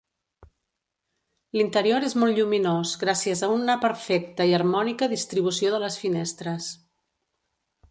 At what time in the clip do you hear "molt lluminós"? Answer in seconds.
2.23-2.95